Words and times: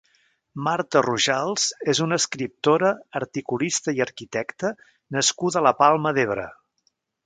Marta 0.67 1.03
Rojals 1.05 1.65
és 1.93 2.01
una 2.07 2.19
escriptora, 2.23 2.91
articulista 3.23 3.97
i 4.01 4.05
arquitecta 4.09 4.75
nascuda 5.19 5.65
a 5.65 5.69
la 5.71 5.79
Palma 5.87 6.19
d'Ebre. 6.21 6.53